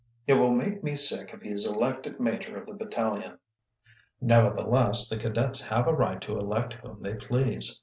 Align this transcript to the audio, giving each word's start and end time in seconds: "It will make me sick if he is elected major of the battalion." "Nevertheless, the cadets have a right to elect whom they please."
"It 0.25 0.33
will 0.33 0.49
make 0.49 0.83
me 0.83 0.95
sick 0.95 1.29
if 1.31 1.43
he 1.43 1.51
is 1.51 1.63
elected 1.67 2.19
major 2.19 2.57
of 2.57 2.65
the 2.65 2.73
battalion." 2.73 3.37
"Nevertheless, 4.19 5.07
the 5.07 5.15
cadets 5.17 5.61
have 5.65 5.87
a 5.87 5.93
right 5.93 6.19
to 6.23 6.39
elect 6.39 6.73
whom 6.73 7.03
they 7.03 7.13
please." 7.13 7.79